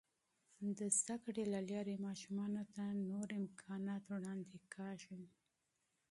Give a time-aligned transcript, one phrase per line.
[0.77, 5.23] د زده کړې له لارې، ماشومانو ته نور امکانات وړاندې کیږي.